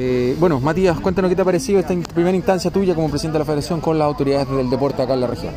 Eh, 0.00 0.36
bueno, 0.38 0.60
Matías, 0.60 1.00
cuéntanos 1.00 1.28
qué 1.28 1.34
te 1.34 1.42
ha 1.42 1.44
parecido 1.44 1.80
esta 1.80 1.92
primera 2.14 2.36
instancia 2.36 2.70
tuya 2.70 2.94
como 2.94 3.10
presidente 3.10 3.34
de 3.34 3.38
la 3.40 3.44
Federación 3.44 3.80
con 3.80 3.98
las 3.98 4.06
autoridades 4.06 4.48
del 4.48 4.70
deporte 4.70 5.02
acá 5.02 5.14
en 5.14 5.20
la 5.22 5.26
región. 5.26 5.52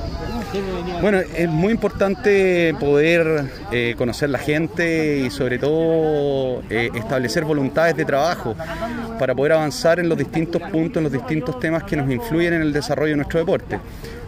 Bueno, 0.99 1.19
es 1.19 1.47
muy 1.47 1.71
importante 1.71 2.73
poder 2.79 3.51
eh, 3.71 3.93
conocer 3.95 4.31
la 4.31 4.39
gente 4.39 5.19
y 5.19 5.29
sobre 5.29 5.59
todo 5.59 6.63
eh, 6.71 6.89
establecer 6.95 7.45
voluntades 7.45 7.95
de 7.95 8.03
trabajo 8.03 8.55
para 9.19 9.35
poder 9.35 9.51
avanzar 9.51 9.99
en 9.99 10.09
los 10.09 10.17
distintos 10.17 10.59
puntos, 10.71 10.97
en 10.97 11.03
los 11.03 11.13
distintos 11.13 11.59
temas 11.59 11.83
que 11.83 11.95
nos 11.95 12.09
influyen 12.09 12.55
en 12.55 12.61
el 12.63 12.73
desarrollo 12.73 13.11
de 13.11 13.17
nuestro 13.17 13.41
deporte. 13.41 13.79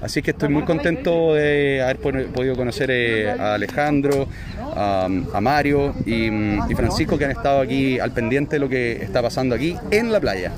Así 0.04 0.22
que 0.22 0.32
estoy 0.32 0.50
muy 0.50 0.64
contento 0.64 1.34
de 1.34 1.82
haber 1.82 1.98
podido 1.98 2.56
conocer 2.58 2.92
eh, 2.92 3.32
a 3.32 3.54
Alejandro, 3.54 4.28
a, 4.76 5.08
Mario 5.40 5.94
y, 6.06 6.28
y 6.28 6.76
Francisco 6.76 7.18
que 7.18 7.24
han 7.26 7.32
estado 7.32 7.62
aquí 7.62 8.00
al 8.00 8.12
pendiente 8.12 8.58
de 8.58 8.60
lo 8.60 8.68
que 8.68 9.02
está 9.02 9.22
pasando 9.22 9.56
aquí 9.56 9.78
en 9.92 10.12
la 10.12 10.20
playa. 10.20 10.52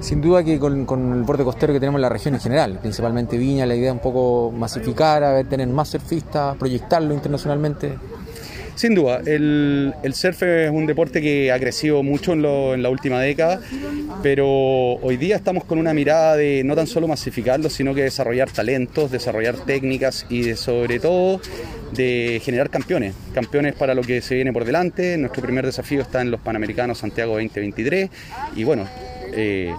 Sin 0.00 0.20
duda 0.20 0.42
que 0.42 0.58
con, 0.58 0.86
el 1.12 1.20
deporte 1.20 1.44
costero 1.44 1.72
que 1.72 1.80
tenemos 1.80 1.98
en 1.98 2.02
la 2.02 2.08
región 2.08 2.34
en 2.34 2.40
general, 2.40 2.78
principalmente 2.80 3.36
Viña, 3.36 3.66
la 3.66 3.74
idea 3.74 3.88
es 3.88 3.94
un 3.94 4.00
poco 4.00 4.52
masificar, 4.52 5.44
tener 5.44 5.68
más 5.68 5.88
surfistas, 5.88 6.56
proyectarlo 6.56 7.12
internacionalmente. 7.12 7.98
Sin 8.74 8.94
duda, 8.94 9.20
el, 9.26 9.94
surf 10.14 10.42
es 10.42 10.70
un 10.70 10.86
deporte 10.86 11.20
que 11.20 11.52
ha 11.52 11.58
crecido 11.58 12.02
mucho 12.02 12.32
en, 12.32 12.82
la 12.82 12.88
última 12.88 13.20
década, 13.20 13.60
pero 14.22 14.46
hoy 14.48 15.16
día 15.16 15.36
estamos 15.36 15.64
con 15.64 15.78
una 15.78 15.92
mirada 15.92 16.36
de 16.36 16.62
no 16.64 16.74
tan 16.74 16.86
solo 16.86 17.06
masificarlo, 17.06 17.68
sino 17.70 17.94
que 17.94 18.02
desarrollar 18.02 18.50
talentos, 18.50 19.10
desarrollar 19.10 19.56
técnicas 19.56 20.26
y 20.30 20.54
sobre 20.54 20.98
todo 21.00 21.40
de 21.92 22.40
generar 22.42 22.70
campeones, 22.70 23.14
campeones 23.34 23.74
para 23.74 23.94
lo 23.94 24.02
que 24.02 24.22
se 24.22 24.34
viene 24.34 24.52
por 24.52 24.64
delante. 24.64 25.16
Nuestro 25.18 25.42
primer 25.42 25.66
desafío 25.66 26.02
está 26.02 26.22
en 26.22 26.30
los 26.30 26.40
Panamericanos 26.40 26.98
Santiago 26.98 27.34
2023 27.34 28.10
y 28.56 28.64
bueno, 28.64 28.88
eh, 29.34 29.72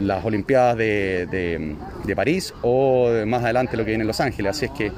las 0.00 0.24
Olimpiadas 0.24 0.76
de, 0.76 1.76
París 2.16 2.52
o 2.62 3.08
más 3.26 3.44
adelante 3.44 3.76
lo 3.76 3.84
que 3.84 3.90
viene 3.90 4.02
en 4.02 4.08
Los 4.08 4.20
Ángeles. 4.20 4.56
Así 4.56 4.64
es 4.66 4.70
que 4.72 4.86
eh, 4.86 4.92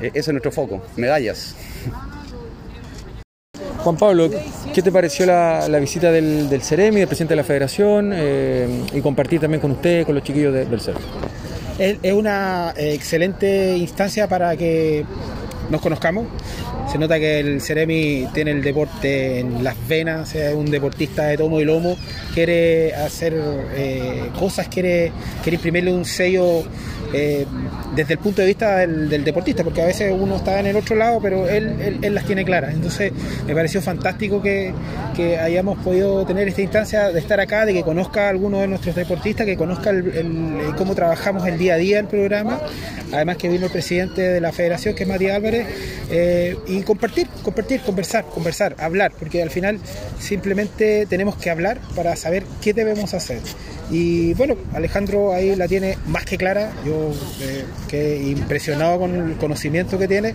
ese 0.00 0.18
es 0.18 0.28
nuestro 0.28 0.52
foco, 0.52 0.82
medallas. 0.96 1.56
Juan 3.78 3.96
Pablo, 3.96 4.28
¿qué 4.74 4.82
te 4.82 4.90
pareció 4.90 5.24
la, 5.24 5.78
visita 5.80 6.10
del, 6.10 6.50
del, 6.50 6.62
Ceremi, 6.62 6.98
del 6.98 7.06
presidente 7.06 7.32
de 7.32 7.36
la 7.36 7.44
Federación, 7.44 8.12
eh, 8.14 8.68
y 8.92 9.00
compartir 9.00 9.40
también 9.40 9.60
con 9.60 9.70
usted, 9.70 10.04
con 10.04 10.14
los 10.16 10.24
chiquillos 10.24 10.52
del 10.52 10.80
CERF? 10.80 10.98
Es, 11.78 12.12
una 12.12 12.74
excelente 12.76 13.76
instancia 13.76 14.28
para 14.28 14.56
que 14.56 15.04
nos 15.70 15.80
conozcamos. 15.80 16.26
Se 16.90 16.98
nota 16.98 17.18
que 17.18 17.40
el 17.40 17.60
Ceremi 17.60 18.26
tiene 18.32 18.52
el 18.52 18.62
deporte 18.62 19.40
en 19.40 19.62
las 19.62 19.76
venas, 19.86 20.34
es 20.34 20.54
un 20.54 20.70
deportista 20.70 21.26
de 21.26 21.36
tomo 21.36 21.60
y 21.60 21.64
lomo, 21.64 21.96
quiere 22.34 22.94
hacer 22.94 23.34
eh, 23.74 24.30
cosas, 24.38 24.68
quiere, 24.68 25.12
quiere 25.42 25.56
imprimirle 25.56 25.92
un 25.92 26.04
sello 26.04 26.62
eh, 27.12 27.46
desde 27.94 28.14
el 28.14 28.18
punto 28.18 28.42
de 28.42 28.48
vista 28.48 28.78
del, 28.78 29.24
deportista, 29.24 29.64
porque 29.64 29.82
a 29.82 29.86
veces 29.86 30.12
uno 30.16 30.36
está 30.36 30.60
en 30.60 30.66
el 30.66 30.76
otro 30.76 30.94
lado, 30.94 31.20
pero 31.20 31.48
él, 31.48 31.98
él, 32.02 32.14
las 32.14 32.24
tiene 32.24 32.44
claras. 32.44 32.74
Entonces 32.74 33.12
me 33.46 33.54
pareció 33.54 33.80
fantástico 33.82 34.42
que, 34.42 34.72
hayamos 35.40 35.78
podido 35.80 36.24
tener 36.24 36.46
esta 36.46 36.62
instancia 36.62 37.10
de 37.10 37.18
estar 37.18 37.40
acá, 37.40 37.66
de 37.66 37.72
que 37.72 37.82
conozca 37.82 38.26
a 38.26 38.28
alguno 38.28 38.60
de 38.60 38.68
nuestros 38.68 38.94
deportistas, 38.94 39.46
que 39.46 39.56
conozca 39.56 39.92
cómo 40.76 40.94
trabajamos 40.94 41.46
el 41.48 41.58
día 41.58 41.74
a 41.74 41.76
día 41.76 41.98
el 41.98 42.06
programa, 42.06 42.60
además 43.12 43.36
que 43.36 43.48
vino 43.48 43.66
el 43.66 43.72
presidente 43.72 44.22
de 44.22 44.40
la 44.40 44.52
federación, 44.52 44.94
que 44.94 45.02
es 45.02 45.08
Matías 45.08 45.34
Álvarez, 45.34 45.66
eh, 46.10 46.56
y 46.68 46.82
compartir, 46.82 47.28
compartir, 47.42 47.80
conversar, 47.80 48.24
conversar, 48.26 48.76
hablar, 48.78 49.12
porque 49.18 49.42
al 49.42 49.50
final 49.50 49.80
simplemente 50.20 51.06
tenemos 51.06 51.36
que 51.36 51.50
hablar 51.50 51.80
para 51.96 52.14
saber 52.16 52.44
qué 52.62 52.72
debemos 52.72 53.12
hacer. 53.14 53.40
Y 53.90 54.34
bueno, 54.34 54.56
Alejandro 54.74 55.32
ahí 55.32 55.56
la 55.56 55.66
tiene 55.66 55.96
más 56.06 56.24
que 56.24 56.36
clara, 56.36 56.72
yo 56.84 57.12
eh, 57.90 58.22
impresionado 58.26 58.98
con 58.98 59.30
el 59.30 59.36
conocimiento 59.36 59.98
que 59.98 60.06
tiene. 60.06 60.34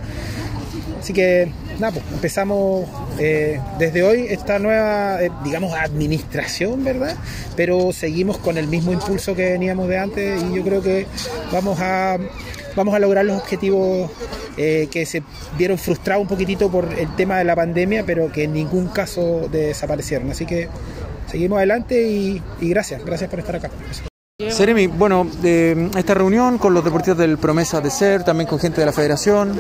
Así 1.00 1.14
que 1.14 1.52
nada, 1.80 1.94
pues 1.94 2.06
empezamos 2.14 2.88
eh, 3.20 3.60
desde 3.78 4.04
hoy 4.04 4.26
esta 4.30 4.58
nueva, 4.58 5.22
eh, 5.22 5.30
digamos, 5.44 5.74
administración, 5.74 6.84
¿verdad? 6.84 7.16
Pero 7.56 7.92
seguimos 7.92 8.38
con 8.38 8.58
el 8.58 8.68
mismo 8.68 8.92
impulso 8.94 9.36
que 9.36 9.52
veníamos 9.52 9.88
de 9.88 9.98
antes 10.00 10.42
y 10.42 10.56
yo 10.56 10.64
creo 10.64 10.82
que 10.82 11.06
vamos 11.52 11.78
a, 11.80 12.18
vamos 12.76 12.96
a 12.96 13.00
lograr 13.00 13.26
los 13.26 13.38
objetivos 13.38 14.10
que 14.56 15.06
se 15.08 15.24
vieron 15.58 15.80
frustrados 15.80 16.22
un 16.22 16.28
poquitito 16.28 16.70
por 16.70 16.88
el 16.94 17.14
tema 17.16 17.40
de 17.40 17.44
la 17.44 17.56
pandemia, 17.56 18.04
pero 18.06 18.32
que 18.32 18.44
en 18.44 18.54
ningún 18.54 18.88
caso 18.88 19.50
desaparecieron. 19.52 20.30
Así 20.30 20.46
que 20.46 20.70
seguimos 21.28 21.58
adelante 21.58 22.02
y, 22.08 22.42
gracias, 22.62 23.04
gracias 23.06 23.30
por 23.30 23.40
estar 23.40 23.56
acá. 23.56 23.70
Seremi, 24.50 24.88
bueno, 24.88 25.28
de 25.42 25.90
esta 25.96 26.14
reunión 26.14 26.58
con 26.58 26.74
los 26.74 26.84
deportistas 26.84 27.18
del 27.18 27.38
Promesa 27.38 27.82
de 27.82 27.90
Ser, 27.90 28.24
también 28.24 28.48
con 28.48 28.60
gente 28.60 28.82
de 28.82 28.86
la 28.86 28.92
federación. 28.92 29.60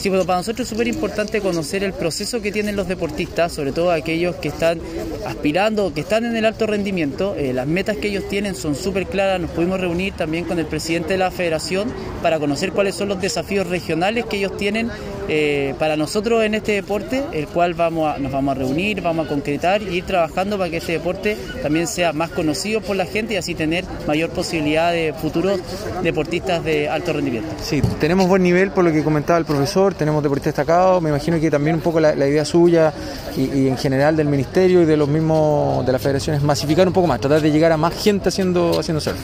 Sí, 0.00 0.08
bueno, 0.08 0.24
para 0.24 0.38
nosotros 0.38 0.60
es 0.64 0.70
súper 0.70 0.88
importante 0.88 1.42
conocer 1.42 1.84
el 1.84 1.92
proceso 1.92 2.40
que 2.40 2.50
tienen 2.50 2.74
los 2.74 2.88
deportistas, 2.88 3.52
sobre 3.52 3.72
todo 3.72 3.90
aquellos 3.90 4.34
que 4.36 4.48
están 4.48 4.80
aspirando, 5.26 5.92
que 5.92 6.00
están 6.00 6.24
en 6.24 6.34
el 6.34 6.46
alto 6.46 6.66
rendimiento. 6.66 7.34
Eh, 7.36 7.52
las 7.52 7.66
metas 7.66 7.98
que 7.98 8.08
ellos 8.08 8.26
tienen 8.26 8.54
son 8.54 8.74
súper 8.74 9.04
claras. 9.04 9.38
Nos 9.38 9.50
pudimos 9.50 9.78
reunir 9.78 10.14
también 10.14 10.46
con 10.46 10.58
el 10.58 10.64
presidente 10.64 11.12
de 11.12 11.18
la 11.18 11.30
federación 11.30 11.92
para 12.22 12.38
conocer 12.38 12.72
cuáles 12.72 12.94
son 12.94 13.08
los 13.08 13.20
desafíos 13.20 13.66
regionales 13.66 14.24
que 14.24 14.38
ellos 14.38 14.56
tienen 14.56 14.88
eh, 15.32 15.76
para 15.78 15.96
nosotros 15.96 16.42
en 16.42 16.56
este 16.56 16.72
deporte, 16.72 17.22
el 17.30 17.46
cual 17.46 17.74
vamos 17.74 18.18
nos 18.18 18.32
vamos 18.32 18.56
a 18.56 18.58
reunir, 18.58 19.00
vamos 19.00 19.26
a 19.26 19.28
concretar 19.28 19.80
y 19.80 19.98
ir 19.98 20.04
trabajando 20.04 20.58
para 20.58 20.70
que 20.70 20.78
este 20.78 20.92
deporte 20.92 21.36
también 21.62 21.86
sea 21.86 22.12
más 22.12 22.30
conocido 22.30 22.80
por 22.80 22.96
la 22.96 23.06
gente 23.06 23.34
y 23.34 23.36
así 23.36 23.54
tener 23.54 23.84
mayor 24.08 24.30
posibilidad 24.30 24.90
de 24.90 25.14
futuros 25.14 25.60
deportistas 26.02 26.64
de 26.64 26.88
alto 26.88 27.12
rendimiento. 27.12 27.48
Sí, 27.62 27.80
tenemos 28.00 28.26
buen 28.26 28.42
nivel 28.42 28.72
por 28.72 28.82
lo 28.82 28.90
que 28.90 29.04
comentaba 29.04 29.38
el 29.38 29.44
profesor, 29.44 29.94
tenemos 29.94 30.20
deportistas 30.20 30.56
destacados, 30.56 31.00
me 31.00 31.10
imagino 31.10 31.38
que 31.38 31.48
también 31.48 31.76
un 31.76 31.82
poco 31.82 32.00
la, 32.00 32.14
idea 32.26 32.44
suya 32.44 32.92
y, 33.36 33.68
en 33.68 33.76
general 33.76 34.16
del 34.16 34.26
ministerio 34.26 34.82
y 34.82 34.84
de 34.84 34.96
los 34.96 35.08
mismos 35.08 35.86
de 35.86 35.92
la 35.92 36.00
federación 36.00 36.34
es 36.34 36.42
masificar 36.42 36.88
un 36.88 36.92
poco 36.92 37.06
más, 37.06 37.20
tratar 37.20 37.40
de 37.40 37.52
llegar 37.52 37.70
a 37.70 37.76
más 37.76 37.94
gente 37.94 38.30
haciendo, 38.30 38.80
haciendo 38.80 39.00
surf. 39.00 39.20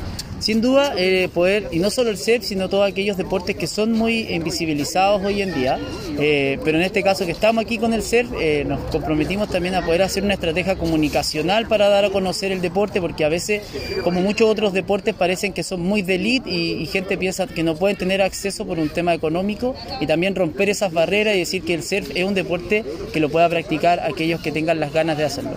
Sin 0.47 0.61
duda, 0.61 0.95
eh, 0.97 1.29
poder, 1.35 1.71
y 1.73 1.81
no 1.81 1.91
solo 1.91 2.09
el 2.09 2.19
CEP, 2.19 2.43
sino 2.43 2.69
todos 2.69 2.89
aquellos 2.89 3.17
deportes 3.17 3.57
que 3.57 3.67
son 3.67 3.91
muy 3.91 4.33
invisibilizados 4.33 5.25
hoy 5.25 5.43
en 5.43 5.53
día, 5.53 5.77
eh, 6.21 6.61
pero 6.65 6.79
en 6.79 6.85
este 6.85 7.03
caso 7.03 7.27
que 7.27 7.33
estamos 7.33 7.65
aquí 7.65 7.79
con 7.79 7.93
el 7.93 8.01
CERF, 8.01 8.31
eh, 8.41 8.65
nos 8.65 8.79
comprometimos 8.93 9.49
también 9.51 9.75
a 9.75 9.85
poder 9.85 10.03
hacer 10.03 10.23
una 10.23 10.35
estrategia 10.35 10.77
comunicacional 10.77 11.67
para 11.67 11.89
dar 11.89 12.05
a 12.05 12.11
conocer 12.11 12.53
el 12.53 12.61
deporte, 12.61 13.01
porque 13.01 13.25
a 13.25 13.29
veces, 13.29 13.63
como 14.05 14.21
muchos 14.21 14.49
otros 14.49 14.73
deportes, 14.73 15.17
parecen 15.17 15.53
que 15.53 15.65
son 15.65 15.81
muy 15.81 16.03
de 16.03 16.15
elite 16.15 16.49
y, 16.49 16.87
gente 16.87 17.19
piensa 17.19 17.49
que 17.49 17.65
no 17.65 17.75
pueden 17.75 17.97
tener 17.97 18.23
acceso 18.23 18.65
por 18.65 18.79
un 18.79 18.89
tema 18.89 19.15
económico, 19.15 19.75
y 20.01 20.07
también 20.07 20.37
romper 20.37 20.71
esas 20.71 20.93
barreras 20.93 21.35
y 21.35 21.41
decir 21.41 21.65
que 21.65 21.75
el 21.75 21.83
CERF 21.83 22.13
es 22.15 22.23
un 22.23 22.35
deporte 22.35 22.85
que 23.13 23.19
lo 23.19 23.31
pueda 23.31 23.49
practicar 23.49 23.99
aquellos 23.99 24.41
que 24.41 24.53
tengan 24.53 24.79
las 24.79 24.93
ganas 24.93 25.19
de 25.19 25.25
hacerlo. 25.25 25.57